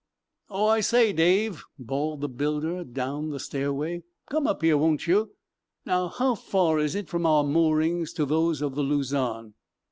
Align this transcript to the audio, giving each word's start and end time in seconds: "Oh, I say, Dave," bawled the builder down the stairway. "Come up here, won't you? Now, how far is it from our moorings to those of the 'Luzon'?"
"Oh, 0.49 0.65
I 0.65 0.79
say, 0.79 1.13
Dave," 1.13 1.63
bawled 1.77 2.21
the 2.21 2.27
builder 2.27 2.83
down 2.83 3.29
the 3.29 3.39
stairway. 3.39 4.01
"Come 4.31 4.47
up 4.47 4.63
here, 4.63 4.75
won't 4.75 5.05
you? 5.05 5.35
Now, 5.85 6.07
how 6.07 6.33
far 6.33 6.79
is 6.79 6.95
it 6.95 7.07
from 7.07 7.27
our 7.27 7.43
moorings 7.43 8.11
to 8.13 8.25
those 8.25 8.63
of 8.63 8.73
the 8.73 8.81
'Luzon'?" 8.81 9.53